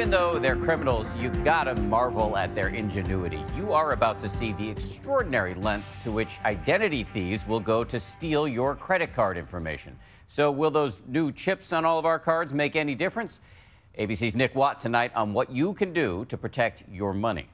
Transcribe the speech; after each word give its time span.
even 0.00 0.10
though 0.10 0.38
they're 0.38 0.56
criminals, 0.56 1.14
you 1.18 1.28
gotta 1.44 1.74
marvel 1.82 2.34
at 2.34 2.54
their 2.54 2.68
ingenuity. 2.68 3.44
You 3.54 3.74
are 3.74 3.92
about 3.92 4.18
to 4.20 4.30
see 4.30 4.54
the 4.54 4.66
extraordinary 4.66 5.52
lengths 5.52 6.02
to 6.04 6.10
which 6.10 6.38
identity 6.46 7.04
thieves 7.04 7.46
will 7.46 7.60
go 7.60 7.84
to 7.84 8.00
steal 8.00 8.48
your 8.48 8.74
credit 8.74 9.12
card 9.12 9.36
information. 9.36 9.94
So, 10.26 10.50
will 10.50 10.70
those 10.70 11.02
new 11.06 11.32
chips 11.32 11.74
on 11.74 11.84
all 11.84 11.98
of 11.98 12.06
our 12.06 12.18
cards 12.18 12.54
make 12.54 12.76
any 12.76 12.94
difference? 12.94 13.40
ABC's 13.98 14.34
Nick 14.34 14.54
Watt 14.54 14.78
tonight 14.78 15.12
on 15.14 15.34
what 15.34 15.50
you 15.50 15.74
can 15.74 15.92
do 15.92 16.24
to 16.30 16.38
protect 16.38 16.82
your 16.90 17.12
money. 17.12 17.50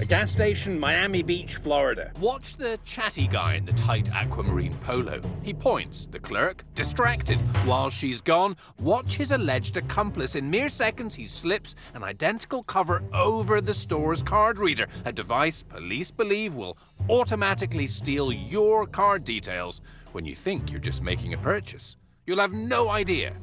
A 0.00 0.04
gas 0.04 0.32
station, 0.32 0.78
Miami 0.78 1.22
Beach, 1.22 1.54
Florida. 1.56 2.10
Watch 2.18 2.56
the 2.56 2.80
chatty 2.84 3.28
guy 3.28 3.54
in 3.54 3.64
the 3.64 3.72
tight 3.74 4.12
aquamarine 4.12 4.74
polo. 4.78 5.20
He 5.44 5.54
points, 5.54 6.06
the 6.06 6.18
clerk, 6.18 6.64
distracted. 6.74 7.38
While 7.64 7.90
she's 7.90 8.20
gone, 8.20 8.56
watch 8.80 9.16
his 9.16 9.30
alleged 9.30 9.76
accomplice. 9.76 10.34
In 10.34 10.50
mere 10.50 10.68
seconds, 10.68 11.14
he 11.14 11.26
slips 11.26 11.76
an 11.94 12.02
identical 12.02 12.64
cover 12.64 13.04
over 13.12 13.60
the 13.60 13.72
store's 13.72 14.20
card 14.20 14.58
reader, 14.58 14.88
a 15.04 15.12
device 15.12 15.62
police 15.62 16.10
believe 16.10 16.54
will 16.54 16.76
automatically 17.08 17.86
steal 17.86 18.32
your 18.32 18.86
card 18.86 19.22
details 19.24 19.80
when 20.10 20.24
you 20.24 20.34
think 20.34 20.72
you're 20.72 20.80
just 20.80 21.02
making 21.02 21.34
a 21.34 21.38
purchase. 21.38 21.94
You'll 22.26 22.40
have 22.40 22.52
no 22.52 22.88
idea. 22.88 23.36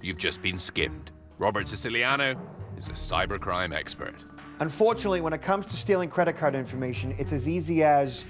You've 0.00 0.18
just 0.18 0.40
been 0.40 0.58
skimmed. 0.58 1.10
Robert 1.38 1.68
Siciliano 1.68 2.34
is 2.78 2.88
a 2.88 2.92
cybercrime 2.92 3.74
expert. 3.74 4.14
Unfortunately, 4.62 5.20
when 5.20 5.32
it 5.32 5.42
comes 5.42 5.66
to 5.66 5.76
stealing 5.76 6.08
credit 6.08 6.36
card 6.36 6.54
information, 6.54 7.16
it's 7.18 7.32
as 7.32 7.48
easy 7.48 7.82
as 7.82 8.24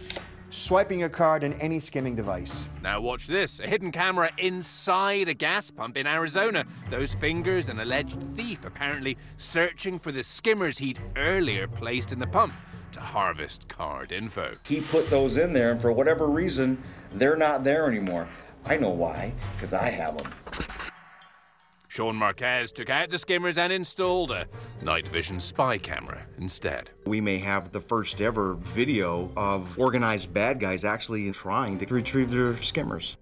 swiping 0.49 1.03
a 1.03 1.09
card 1.09 1.45
in 1.45 1.53
any 1.61 1.79
skimming 1.79 2.17
device. 2.17 2.65
Now 2.83 3.03
watch 3.03 3.27
this. 3.27 3.61
A 3.61 3.67
hidden 3.67 3.93
camera 3.93 4.31
inside 4.39 5.29
a 5.29 5.35
gas 5.35 5.71
pump 5.71 5.99
in 5.99 6.07
Arizona. 6.07 6.65
Those 6.89 7.13
fingers 7.13 7.69
an 7.69 7.81
alleged 7.81 8.17
thief 8.35 8.65
apparently 8.65 9.19
searching 9.37 9.99
for 9.99 10.11
the 10.11 10.23
skimmers 10.23 10.79
he'd 10.79 10.99
earlier 11.17 11.69
placed 11.69 12.13
in 12.13 12.19
the 12.19 12.27
pump 12.27 12.55
to 12.93 13.01
harvest 13.01 13.69
card 13.69 14.11
info. 14.11 14.53
He 14.65 14.81
put 14.81 15.11
those 15.11 15.37
in 15.37 15.53
there, 15.53 15.71
and 15.71 15.83
for 15.83 15.93
whatever 15.93 16.29
reason, 16.29 16.83
they're 17.11 17.37
not 17.37 17.63
there 17.63 17.87
anymore. 17.87 18.27
I 18.65 18.79
know 18.79 18.93
why, 18.93 19.35
because 19.55 19.75
I 19.75 19.91
have 19.91 20.17
them. 20.17 20.33
Sean 21.93 22.17
Marquez 22.17 22.73
took 22.73 22.89
out 22.89 23.11
the 23.11 23.19
skimmers 23.19 23.59
and 23.59 23.71
installed 23.71 24.31
a 24.31 24.47
night 24.81 25.07
vision 25.09 25.39
spy 25.39 25.77
camera 25.77 26.23
instead. 26.39 26.91
We 27.05 27.21
may 27.21 27.37
have 27.37 27.71
the 27.71 27.83
first 27.83 28.23
ever 28.23 28.55
video 28.55 29.31
of 29.37 29.79
organized 29.79 30.33
bad 30.33 30.59
guys 30.59 30.85
actually 30.87 31.31
trying 31.33 31.79
to 31.81 31.85
retrieve 31.95 32.31
their 32.31 32.57
skimmers. 32.63 33.19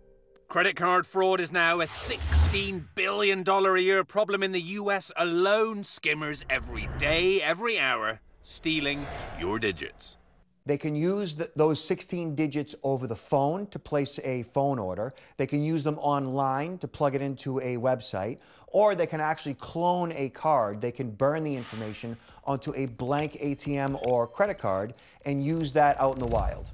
Credit 0.46 0.76
card 0.76 1.04
fraud 1.04 1.40
is 1.40 1.50
now 1.50 1.80
a 1.80 1.84
$16 1.84 2.84
billion 2.94 3.42
a 3.48 3.76
year 3.80 4.04
problem 4.04 4.40
in 4.44 4.52
the 4.52 4.62
US 4.62 5.10
alone. 5.16 5.82
Skimmers 5.82 6.44
every 6.48 6.88
day, 6.96 7.42
every 7.42 7.76
hour, 7.76 8.20
stealing 8.44 9.04
your 9.40 9.58
digits. 9.58 10.16
They 10.66 10.78
can 10.78 10.94
use 10.94 11.34
the, 11.36 11.50
those 11.56 11.82
16 11.82 12.34
digits 12.34 12.74
over 12.82 13.06
the 13.06 13.16
phone 13.16 13.66
to 13.68 13.78
place 13.78 14.18
a 14.24 14.42
phone 14.44 14.78
order. 14.78 15.12
They 15.36 15.46
can 15.46 15.62
use 15.62 15.82
them 15.82 15.98
online 15.98 16.78
to 16.78 16.88
plug 16.88 17.14
it 17.14 17.22
into 17.22 17.58
a 17.60 17.76
website, 17.76 18.38
or 18.68 18.94
they 18.94 19.06
can 19.06 19.20
actually 19.20 19.54
clone 19.54 20.12
a 20.12 20.28
card. 20.28 20.80
They 20.80 20.92
can 20.92 21.10
burn 21.10 21.42
the 21.42 21.54
information 21.54 22.16
onto 22.44 22.74
a 22.74 22.86
blank 22.86 23.34
ATM 23.34 24.00
or 24.06 24.26
credit 24.26 24.58
card 24.58 24.94
and 25.24 25.44
use 25.44 25.72
that 25.72 26.00
out 26.00 26.14
in 26.14 26.20
the 26.20 26.26
wild. 26.26 26.70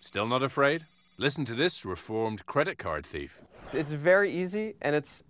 Still 0.00 0.26
not 0.26 0.42
afraid? 0.42 0.82
Listen 1.18 1.44
to 1.44 1.54
this 1.54 1.84
reformed 1.84 2.46
credit 2.46 2.78
card 2.78 3.04
thief. 3.04 3.42
It's 3.72 3.90
very 3.90 4.32
easy 4.32 4.74
and 4.80 4.96
it's 4.96 5.22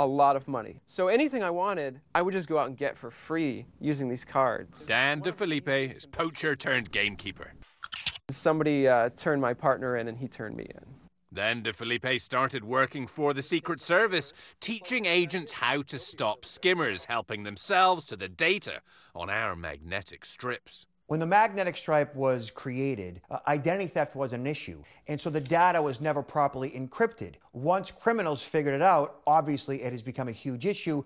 a 0.00 0.06
lot 0.06 0.34
of 0.34 0.48
money. 0.48 0.80
So 0.86 1.08
anything 1.08 1.42
I 1.42 1.50
wanted, 1.50 2.00
I 2.14 2.22
would 2.22 2.32
just 2.32 2.48
go 2.48 2.58
out 2.58 2.68
and 2.68 2.76
get 2.76 2.96
for 2.96 3.10
free 3.10 3.66
using 3.80 4.08
these 4.08 4.24
cards. 4.24 4.86
Dan 4.86 5.20
DeFilippi 5.20 5.94
is 5.94 6.06
poacher 6.06 6.56
turned 6.56 6.90
gamekeeper. 6.90 7.52
Somebody 8.30 8.88
uh, 8.88 9.10
turned 9.10 9.42
my 9.42 9.52
partner 9.52 9.96
in 9.96 10.08
and 10.08 10.16
he 10.16 10.26
turned 10.26 10.56
me 10.56 10.64
in. 10.64 10.86
Then 11.30 11.62
DeFilippi 11.62 12.18
started 12.20 12.64
working 12.64 13.06
for 13.06 13.34
the 13.34 13.42
Secret 13.42 13.82
Service, 13.82 14.32
teaching 14.60 15.04
agents 15.04 15.52
how 15.52 15.82
to 15.82 15.98
stop 15.98 16.44
skimmers, 16.44 17.04
helping 17.04 17.42
themselves 17.42 18.04
to 18.06 18.16
the 18.16 18.28
data 18.28 18.80
on 19.14 19.28
our 19.28 19.54
magnetic 19.54 20.24
strips. 20.24 20.86
When 21.10 21.18
the 21.18 21.26
magnetic 21.26 21.76
stripe 21.76 22.14
was 22.14 22.52
created, 22.52 23.20
uh, 23.28 23.38
identity 23.48 23.88
theft 23.88 24.14
was 24.14 24.32
an 24.32 24.46
issue, 24.46 24.84
and 25.08 25.20
so 25.20 25.28
the 25.28 25.40
data 25.40 25.82
was 25.82 26.00
never 26.00 26.22
properly 26.22 26.70
encrypted. 26.70 27.34
Once 27.52 27.90
criminals 27.90 28.44
figured 28.44 28.76
it 28.76 28.80
out, 28.80 29.20
obviously 29.26 29.82
it 29.82 29.90
has 29.90 30.02
become 30.02 30.28
a 30.28 30.32
huge 30.32 30.66
issue. 30.66 31.02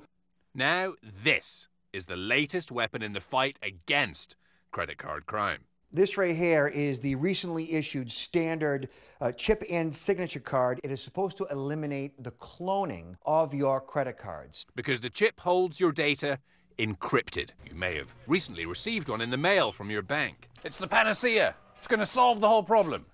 Now, 0.54 0.92
this 1.02 1.68
is 1.94 2.04
the 2.04 2.16
latest 2.16 2.70
weapon 2.70 3.00
in 3.00 3.14
the 3.14 3.20
fight 3.22 3.58
against 3.62 4.36
credit 4.72 4.98
card 4.98 5.24
crime. 5.24 5.60
This 5.90 6.18
right 6.18 6.36
here 6.36 6.66
is 6.66 7.00
the 7.00 7.14
recently 7.14 7.72
issued 7.72 8.12
standard 8.12 8.90
uh, 9.22 9.32
chip 9.32 9.64
and 9.70 9.94
signature 9.94 10.38
card. 10.38 10.80
It 10.84 10.90
is 10.90 11.00
supposed 11.00 11.38
to 11.38 11.46
eliminate 11.46 12.22
the 12.22 12.32
cloning 12.32 13.14
of 13.24 13.54
your 13.54 13.80
credit 13.80 14.18
cards. 14.18 14.66
Because 14.74 15.00
the 15.00 15.08
chip 15.08 15.40
holds 15.40 15.80
your 15.80 15.92
data 15.92 16.40
encrypted. 16.78 17.50
You 17.68 17.74
may 17.74 17.96
have 17.96 18.14
recently 18.26 18.66
received 18.66 19.08
one 19.08 19.20
in 19.20 19.30
the 19.30 19.36
mail 19.36 19.72
from 19.72 19.90
your 19.90 20.02
bank. 20.02 20.48
It's 20.64 20.76
the 20.76 20.88
panacea. 20.88 21.54
It's 21.78 21.86
going 21.86 22.00
to 22.00 22.06
solve 22.06 22.40
the 22.40 22.48
whole 22.48 22.62
problem. 22.62 23.06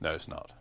No, 0.00 0.12
it's 0.12 0.28
not. 0.28 0.52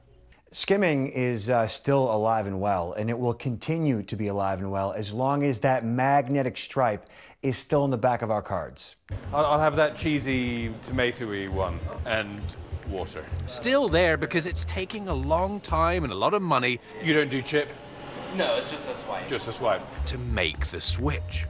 Skimming 0.52 1.08
is 1.08 1.50
uh, 1.50 1.68
still 1.68 2.14
alive 2.14 2.48
and 2.48 2.62
well, 2.62 2.94
and 2.94 3.10
it 3.10 3.18
will 3.18 3.34
continue 3.34 4.02
to 4.04 4.16
be 4.16 4.28
alive 4.28 4.60
and 4.60 4.72
well 4.72 4.94
as 4.94 5.12
long 5.12 5.44
as 5.44 5.60
that 5.62 5.84
magnetic 5.84 6.58
stripe 6.58 7.10
is 7.42 7.58
still 7.58 7.84
in 7.86 7.92
the 7.92 7.98
back 7.98 8.22
of 8.22 8.32
our 8.32 8.42
cards. 8.42 8.96
I'll, 9.34 9.46
I'll 9.46 9.60
have 9.60 9.76
that 9.76 9.96
cheesy, 9.96 10.70
tomatoey 10.84 11.50
one 11.50 11.80
and 12.06 12.56
water. 12.90 13.26
Still 13.48 13.90
there 13.90 14.18
because 14.18 14.48
it's 14.48 14.64
taking 14.66 15.08
a 15.08 15.14
long 15.14 15.60
time 15.60 16.04
and 16.04 16.14
a 16.14 16.16
lot 16.16 16.34
of 16.34 16.42
money. 16.42 16.80
You 17.04 17.14
don't 17.14 17.30
do 17.30 17.42
chip? 17.42 17.70
No, 18.36 18.58
it's 18.58 18.72
just 18.72 18.90
a 18.90 18.96
swipe. 18.96 19.28
Just 19.28 19.48
a 19.48 19.52
swipe. 19.52 19.82
To 20.06 20.18
make 20.18 20.72
the 20.72 20.80
switch. 20.82 21.46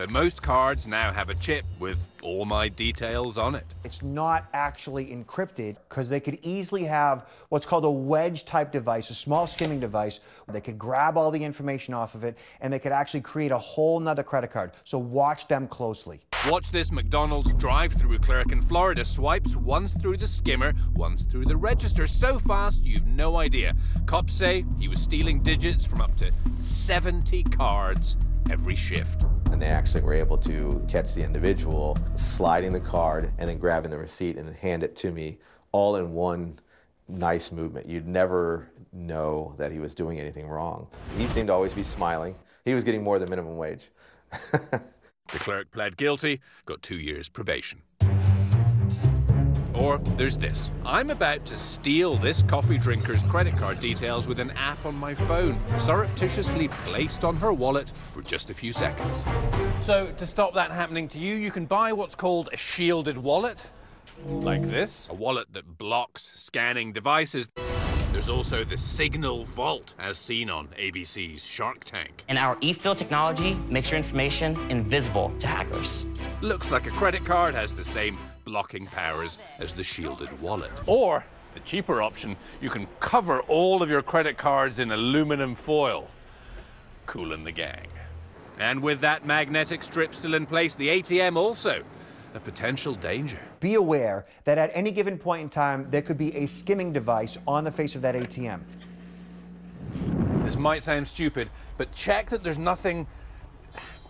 So 0.00 0.06
most 0.06 0.42
cards 0.42 0.86
now 0.86 1.12
have 1.12 1.28
a 1.28 1.34
chip 1.34 1.62
with 1.78 1.98
all 2.22 2.46
my 2.46 2.70
details 2.70 3.36
on 3.36 3.54
it. 3.54 3.66
It's 3.84 4.02
not 4.02 4.48
actually 4.54 5.14
encrypted 5.14 5.76
because 5.90 6.08
they 6.08 6.20
could 6.20 6.38
easily 6.40 6.84
have 6.84 7.28
what's 7.50 7.66
called 7.66 7.84
a 7.84 7.90
wedge 7.90 8.46
type 8.46 8.72
device, 8.72 9.10
a 9.10 9.14
small 9.14 9.46
skimming 9.46 9.78
device. 9.78 10.20
They 10.48 10.62
could 10.62 10.78
grab 10.78 11.18
all 11.18 11.30
the 11.30 11.44
information 11.44 11.92
off 11.92 12.14
of 12.14 12.24
it 12.24 12.38
and 12.62 12.72
they 12.72 12.78
could 12.78 12.92
actually 12.92 13.20
create 13.20 13.50
a 13.50 13.58
whole 13.58 14.00
nother 14.00 14.22
credit 14.22 14.50
card. 14.50 14.72
So 14.84 14.96
watch 14.96 15.48
them 15.48 15.68
closely. 15.68 16.22
Watch 16.48 16.70
this 16.70 16.90
McDonald's 16.90 17.52
drive 17.52 17.92
through 17.92 18.20
clerk 18.20 18.52
in 18.52 18.62
Florida 18.62 19.04
swipes 19.04 19.54
once 19.54 19.92
through 19.92 20.16
the 20.16 20.26
skimmer, 20.26 20.72
once 20.94 21.24
through 21.24 21.44
the 21.44 21.58
register 21.58 22.06
so 22.06 22.38
fast 22.38 22.84
you've 22.84 23.06
no 23.06 23.36
idea. 23.36 23.76
Cops 24.06 24.32
say 24.32 24.64
he 24.78 24.88
was 24.88 24.98
stealing 24.98 25.42
digits 25.42 25.84
from 25.84 26.00
up 26.00 26.16
to 26.16 26.32
70 26.58 27.42
cards 27.42 28.16
every 28.48 28.74
shift. 28.74 29.24
And 29.52 29.60
they 29.60 29.66
actually 29.66 30.02
were 30.02 30.14
able 30.14 30.38
to 30.38 30.84
catch 30.88 31.14
the 31.14 31.22
individual 31.22 31.98
sliding 32.14 32.72
the 32.72 32.80
card 32.80 33.32
and 33.38 33.48
then 33.48 33.58
grabbing 33.58 33.90
the 33.90 33.98
receipt 33.98 34.36
and 34.36 34.54
hand 34.56 34.82
it 34.82 34.94
to 34.96 35.10
me 35.10 35.38
all 35.72 35.96
in 35.96 36.12
one 36.12 36.58
nice 37.08 37.52
movement. 37.52 37.88
You'd 37.88 38.06
never 38.06 38.70
know 38.92 39.54
that 39.58 39.72
he 39.72 39.78
was 39.78 39.94
doing 39.94 40.18
anything 40.18 40.46
wrong. 40.46 40.86
He 41.18 41.26
seemed 41.26 41.48
to 41.48 41.52
always 41.52 41.74
be 41.74 41.82
smiling. 41.82 42.34
He 42.64 42.74
was 42.74 42.84
getting 42.84 43.02
more 43.02 43.18
than 43.18 43.30
minimum 43.30 43.56
wage. 43.56 43.90
the 44.52 44.80
clerk 45.38 45.70
pled 45.72 45.96
guilty, 45.96 46.40
got 46.66 46.82
two 46.82 46.98
years 46.98 47.28
probation. 47.28 47.82
Or 49.80 49.98
there's 49.98 50.36
this. 50.36 50.70
I'm 50.84 51.10
about 51.10 51.46
to 51.46 51.56
steal 51.56 52.16
this 52.16 52.42
coffee 52.42 52.76
drinker's 52.76 53.22
credit 53.22 53.56
card 53.56 53.80
details 53.80 54.28
with 54.28 54.38
an 54.38 54.50
app 54.52 54.84
on 54.84 54.94
my 54.94 55.14
phone, 55.14 55.56
surreptitiously 55.78 56.68
placed 56.84 57.24
on 57.24 57.36
her 57.36 57.52
wallet 57.52 57.90
for 58.12 58.22
just 58.22 58.50
a 58.50 58.54
few 58.54 58.72
seconds. 58.72 59.16
So, 59.80 60.12
to 60.16 60.26
stop 60.26 60.54
that 60.54 60.70
happening 60.70 61.08
to 61.08 61.18
you, 61.18 61.34
you 61.34 61.50
can 61.50 61.64
buy 61.64 61.92
what's 61.92 62.14
called 62.14 62.50
a 62.52 62.56
shielded 62.56 63.16
wallet, 63.16 63.68
like 64.26 64.62
this. 64.62 65.08
A 65.08 65.14
wallet 65.14 65.48
that 65.52 65.78
blocks 65.78 66.32
scanning 66.34 66.92
devices. 66.92 67.48
There's 68.12 68.28
also 68.28 68.64
the 68.64 68.76
Signal 68.76 69.44
Vault, 69.44 69.94
as 69.98 70.18
seen 70.18 70.50
on 70.50 70.66
ABC's 70.78 71.44
Shark 71.44 71.84
Tank. 71.84 72.24
And 72.28 72.38
our 72.38 72.58
e-fill 72.60 72.96
technology 72.96 73.54
makes 73.68 73.92
your 73.92 73.98
information 73.98 74.58
invisible 74.68 75.32
to 75.38 75.46
hackers. 75.46 76.04
Looks 76.42 76.72
like 76.72 76.86
a 76.86 76.90
credit 76.90 77.24
card 77.24 77.54
has 77.54 77.72
the 77.72 77.84
same 77.84 78.18
blocking 78.50 78.86
powers 78.86 79.38
as 79.60 79.74
the 79.74 79.82
shielded 79.84 80.42
wallet. 80.42 80.72
Or, 80.86 81.24
the 81.54 81.60
cheaper 81.60 82.02
option, 82.02 82.36
you 82.60 82.68
can 82.68 82.88
cover 82.98 83.40
all 83.42 83.80
of 83.80 83.88
your 83.88 84.02
credit 84.02 84.36
cards 84.36 84.80
in 84.80 84.90
aluminum 84.90 85.54
foil. 85.54 86.08
Cool 87.06 87.32
in 87.32 87.44
the 87.44 87.52
gang. 87.52 87.86
And 88.58 88.82
with 88.82 89.00
that 89.02 89.24
magnetic 89.24 89.84
strip 89.84 90.16
still 90.16 90.34
in 90.34 90.46
place, 90.46 90.74
the 90.74 90.88
ATM 90.88 91.36
also 91.36 91.84
a 92.34 92.40
potential 92.40 92.94
danger. 92.94 93.38
Be 93.60 93.74
aware 93.74 94.26
that 94.44 94.58
at 94.58 94.70
any 94.74 94.90
given 94.90 95.16
point 95.16 95.42
in 95.42 95.48
time, 95.48 95.86
there 95.90 96.02
could 96.02 96.18
be 96.18 96.34
a 96.36 96.46
skimming 96.46 96.92
device 96.92 97.38
on 97.46 97.64
the 97.64 97.72
face 97.72 97.94
of 97.94 98.02
that 98.02 98.16
ATM. 98.16 98.62
This 100.44 100.56
might 100.56 100.82
sound 100.82 101.06
stupid, 101.06 101.50
but 101.76 101.92
check 101.92 102.30
that 102.30 102.42
there's 102.42 102.58
nothing 102.58 103.06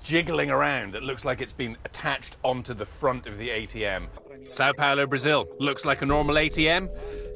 jiggling 0.02 0.50
around 0.50 0.93
that 0.93 1.02
looks 1.02 1.25
like 1.25 1.40
it's 1.40 1.52
been 1.52 1.76
attached 1.84 2.36
onto 2.43 2.75
the 2.75 2.86
front 2.86 3.26
of 3.26 3.38
the 3.38 3.48
ATM. 3.48 4.08
Sao 4.44 4.72
Paulo, 4.72 5.06
Brazil. 5.06 5.48
Looks 5.58 5.84
like 5.84 6.02
a 6.02 6.06
normal 6.06 6.37
ATM? 6.37 6.88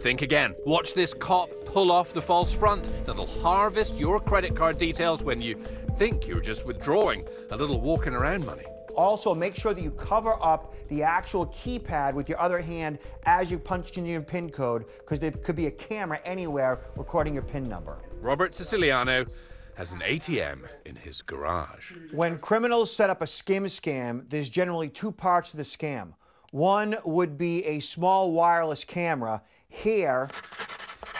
Think 0.03 0.23
again. 0.23 0.55
Watch 0.67 0.95
this 0.95 1.15
cop 1.15 1.51
pull 1.65 1.91
off 1.91 2.13
the 2.13 2.23
false 2.23 2.55
front 2.55 2.89
that'll 3.05 3.27
harvest 3.27 3.99
your 3.99 4.21
credit 4.21 4.55
card 4.55 4.79
details 4.79 5.25
when 5.25 5.41
you 5.41 5.59
think 5.97 6.27
you're 6.27 6.41
just 6.41 6.67
withdrawing 6.67 7.27
a 7.51 7.57
little 7.57 7.81
walking 7.81 8.13
around 8.13 8.47
money. 8.47 8.65
Also, 8.95 9.35
make 9.35 9.57
sure 9.57 9.75
that 9.75 9.83
you 9.83 9.91
cover 9.91 10.37
up 10.41 10.75
the 10.89 11.03
actual 11.03 11.47
keypad 11.47 12.15
with 12.15 12.29
your 12.29 12.41
other 12.41 12.61
hand 12.61 12.99
as 13.27 13.51
you 13.51 13.59
punch 13.59 13.97
in 13.99 14.07
your 14.07 14.21
PIN 14.21 14.51
code, 14.51 14.85
because 14.99 15.19
there 15.19 15.33
could 15.33 15.57
be 15.57 15.67
a 15.67 15.71
camera 15.71 16.21
anywhere 16.25 16.81
recording 16.97 17.35
your 17.35 17.43
PIN 17.43 17.69
number. 17.69 17.99
Robert 18.21 18.55
Siciliano 18.55 19.27
has 19.75 19.91
an 19.91 20.01
ATM 20.01 20.61
in 20.85 20.95
his 20.95 21.23
garage. 21.23 21.93
When 22.13 22.39
criminals 22.39 22.95
set 22.95 23.11
up 23.11 23.21
a 23.21 23.27
skim 23.27 23.65
scam, 23.65 24.29
there's 24.29 24.49
generally 24.49 24.89
two 24.89 25.11
parts 25.11 25.51
to 25.51 25.57
the 25.57 25.65
scam. 25.65 26.13
One 26.55 26.95
would 27.05 27.37
be 27.37 27.65
a 27.65 27.81
small 27.81 28.31
wireless 28.31 28.85
camera 28.85 29.43
here, 29.67 30.31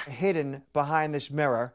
hidden 0.07 0.63
behind 0.73 1.13
this 1.13 1.29
mirror. 1.29 1.73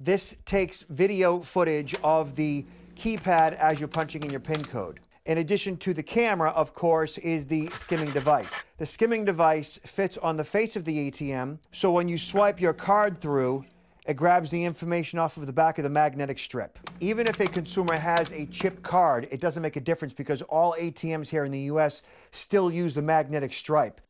This 0.00 0.34
takes 0.46 0.80
video 0.88 1.40
footage 1.40 1.94
of 2.02 2.34
the 2.36 2.64
keypad 2.96 3.52
as 3.58 3.78
you're 3.78 3.88
punching 3.88 4.22
in 4.22 4.30
your 4.30 4.40
PIN 4.40 4.64
code. 4.64 5.00
In 5.26 5.36
addition 5.36 5.76
to 5.76 5.92
the 5.92 6.02
camera, 6.02 6.52
of 6.52 6.72
course, 6.72 7.18
is 7.18 7.44
the 7.44 7.68
skimming 7.72 8.10
device. 8.12 8.64
The 8.78 8.86
skimming 8.86 9.26
device 9.26 9.78
fits 9.84 10.16
on 10.16 10.38
the 10.38 10.44
face 10.44 10.74
of 10.74 10.86
the 10.86 11.10
ATM, 11.10 11.58
so 11.70 11.92
when 11.92 12.08
you 12.08 12.16
swipe 12.16 12.62
your 12.62 12.72
card 12.72 13.20
through, 13.20 13.66
it 14.06 14.14
grabs 14.14 14.50
the 14.50 14.64
information 14.64 15.18
off 15.18 15.36
of 15.36 15.46
the 15.46 15.52
back 15.52 15.78
of 15.78 15.84
the 15.84 15.90
magnetic 15.90 16.38
strip. 16.38 16.78
Even 17.00 17.26
if 17.26 17.38
a 17.40 17.46
consumer 17.46 17.96
has 17.96 18.32
a 18.32 18.46
chip 18.46 18.82
card, 18.82 19.28
it 19.30 19.40
doesn't 19.40 19.62
make 19.62 19.76
a 19.76 19.80
difference 19.80 20.12
because 20.12 20.42
all 20.42 20.74
ATMs 20.78 21.28
here 21.28 21.44
in 21.44 21.52
the 21.52 21.60
US 21.60 22.02
still 22.32 22.70
use 22.70 22.94
the 22.94 23.02
magnetic 23.02 23.52
stripe. 23.52 24.00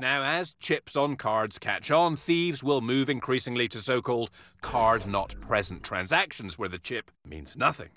Now, 0.00 0.22
as 0.22 0.54
chips 0.54 0.96
on 0.96 1.16
cards 1.16 1.58
catch 1.58 1.90
on, 1.90 2.16
thieves 2.16 2.64
will 2.64 2.80
move 2.80 3.10
increasingly 3.10 3.68
to 3.68 3.80
so 3.80 4.00
called 4.00 4.30
card 4.62 5.06
not 5.06 5.40
present 5.40 5.82
transactions 5.82 6.58
where 6.58 6.68
the 6.68 6.78
chip 6.78 7.10
means 7.24 7.56
nothing, 7.56 7.90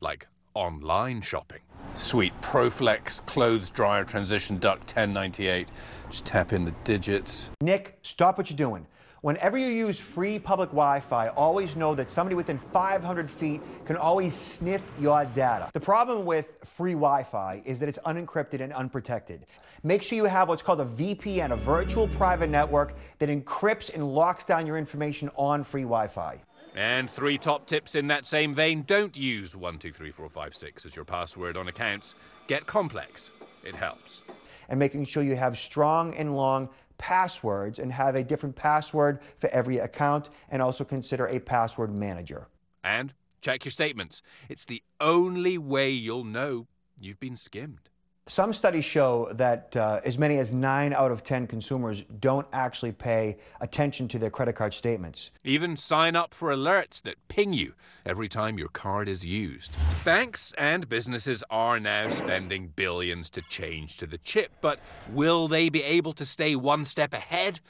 like 0.00 0.26
online 0.54 1.20
shopping. 1.20 1.60
Sweet 1.94 2.32
Proflex 2.42 3.24
clothes 3.26 3.70
dryer 3.70 4.04
transition 4.04 4.58
duct 4.58 4.80
1098. 4.80 5.70
Just 6.10 6.24
tap 6.24 6.52
in 6.52 6.64
the 6.64 6.74
digits. 6.84 7.50
Nick, 7.60 7.98
stop 8.02 8.38
what 8.38 8.50
you're 8.50 8.56
doing. 8.56 8.86
Whenever 9.22 9.58
you 9.58 9.66
use 9.66 9.98
free 9.98 10.38
public 10.38 10.68
Wi 10.68 11.00
Fi, 11.00 11.28
always 11.30 11.74
know 11.74 11.92
that 11.92 12.08
somebody 12.08 12.36
within 12.36 12.56
500 12.56 13.28
feet 13.28 13.60
can 13.84 13.96
always 13.96 14.32
sniff 14.32 14.88
your 15.00 15.24
data. 15.24 15.70
The 15.72 15.80
problem 15.80 16.24
with 16.24 16.52
free 16.62 16.92
Wi 16.92 17.24
Fi 17.24 17.60
is 17.64 17.80
that 17.80 17.88
it's 17.88 17.98
unencrypted 18.06 18.60
and 18.60 18.72
unprotected. 18.72 19.46
Make 19.82 20.04
sure 20.04 20.16
you 20.16 20.26
have 20.26 20.48
what's 20.48 20.62
called 20.62 20.80
a 20.80 20.84
VPN, 20.84 21.50
a 21.50 21.56
virtual 21.56 22.06
private 22.06 22.48
network 22.48 22.94
that 23.18 23.28
encrypts 23.28 23.92
and 23.92 24.06
locks 24.06 24.44
down 24.44 24.66
your 24.66 24.78
information 24.78 25.30
on 25.34 25.64
free 25.64 25.82
Wi 25.82 26.06
Fi. 26.06 26.40
And 26.76 27.10
three 27.10 27.38
top 27.38 27.66
tips 27.66 27.96
in 27.96 28.06
that 28.06 28.24
same 28.24 28.54
vein 28.54 28.82
don't 28.82 29.16
use 29.16 29.56
123456 29.56 30.86
as 30.86 30.94
your 30.94 31.04
password 31.04 31.56
on 31.56 31.66
accounts. 31.66 32.14
Get 32.46 32.68
complex, 32.68 33.32
it 33.64 33.74
helps. 33.74 34.22
And 34.68 34.78
making 34.78 35.06
sure 35.06 35.24
you 35.24 35.34
have 35.34 35.58
strong 35.58 36.14
and 36.14 36.36
long 36.36 36.68
passwords 36.98 37.78
and 37.78 37.92
have 37.92 38.14
a 38.14 38.22
different 38.22 38.56
password 38.56 39.20
for 39.38 39.48
every 39.50 39.78
account 39.78 40.28
and 40.50 40.60
also 40.60 40.84
consider 40.84 41.26
a 41.26 41.40
password 41.40 41.94
manager. 41.94 42.48
And 42.84 43.14
check 43.40 43.64
your 43.64 43.72
statements. 43.72 44.22
It's 44.48 44.64
the 44.64 44.82
only 45.00 45.56
way 45.58 45.90
you'll 45.90 46.24
know 46.24 46.66
you've 47.00 47.20
been 47.20 47.36
skimmed. 47.36 47.88
Some 48.28 48.52
studies 48.52 48.84
show 48.84 49.30
that 49.32 49.74
uh, 49.74 50.02
as 50.04 50.18
many 50.18 50.36
as 50.36 50.52
9 50.52 50.92
out 50.92 51.10
of 51.10 51.24
10 51.24 51.46
consumers 51.46 52.02
don't 52.20 52.46
actually 52.52 52.92
pay 52.92 53.38
attention 53.62 54.06
to 54.08 54.18
their 54.18 54.28
credit 54.28 54.52
card 54.54 54.74
statements. 54.74 55.30
Even 55.44 55.78
sign 55.78 56.14
up 56.14 56.34
for 56.34 56.50
alerts 56.50 57.00
that 57.02 57.16
ping 57.28 57.54
you 57.54 57.72
every 58.04 58.28
time 58.28 58.58
your 58.58 58.68
card 58.68 59.08
is 59.08 59.24
used. 59.24 59.74
Banks 60.04 60.52
and 60.58 60.90
businesses 60.90 61.42
are 61.48 61.80
now 61.80 62.10
spending 62.10 62.68
billions 62.76 63.30
to 63.30 63.40
change 63.48 63.96
to 63.96 64.06
the 64.06 64.18
chip, 64.18 64.52
but 64.60 64.78
will 65.10 65.48
they 65.48 65.70
be 65.70 65.82
able 65.82 66.12
to 66.12 66.26
stay 66.26 66.54
one 66.54 66.84
step 66.84 67.14
ahead? 67.14 67.60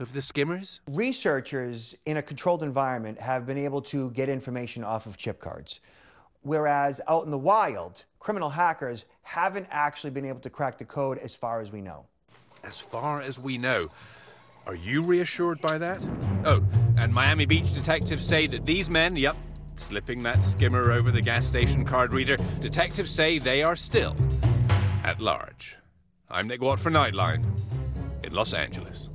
Of 0.00 0.14
the 0.14 0.22
skimmers? 0.22 0.80
Researchers 0.88 1.94
in 2.06 2.16
a 2.16 2.22
controlled 2.22 2.62
environment 2.62 3.20
have 3.20 3.46
been 3.46 3.58
able 3.58 3.82
to 3.82 4.10
get 4.12 4.30
information 4.30 4.82
off 4.82 5.04
of 5.04 5.18
chip 5.18 5.38
cards. 5.38 5.80
Whereas 6.42 7.00
out 7.06 7.24
in 7.24 7.30
the 7.30 7.38
wild, 7.38 8.04
criminal 8.18 8.50
hackers 8.50 9.04
haven't 9.22 9.66
actually 9.70 10.10
been 10.10 10.24
able 10.24 10.40
to 10.40 10.50
crack 10.50 10.78
the 10.78 10.84
code 10.84 11.18
as 11.18 11.34
far 11.34 11.60
as 11.60 11.70
we 11.70 11.80
know. 11.80 12.06
As 12.64 12.80
far 12.80 13.20
as 13.20 13.38
we 13.38 13.58
know. 13.58 13.88
Are 14.66 14.74
you 14.74 15.02
reassured 15.02 15.60
by 15.60 15.78
that? 15.78 16.00
Oh, 16.44 16.62
and 16.96 17.12
Miami 17.12 17.46
Beach 17.46 17.72
detectives 17.72 18.24
say 18.24 18.46
that 18.46 18.64
these 18.64 18.88
men, 18.90 19.16
yep, 19.16 19.36
slipping 19.76 20.22
that 20.22 20.44
skimmer 20.44 20.92
over 20.92 21.10
the 21.10 21.22
gas 21.22 21.46
station 21.46 21.84
card 21.84 22.14
reader, 22.14 22.36
detectives 22.60 23.10
say 23.10 23.38
they 23.38 23.62
are 23.62 23.76
still 23.76 24.14
at 25.04 25.20
large. 25.20 25.76
I'm 26.30 26.46
Nick 26.46 26.62
Watt 26.62 26.78
for 26.78 26.90
Nightline 26.90 27.44
in 28.24 28.32
Los 28.32 28.52
Angeles. 28.52 29.08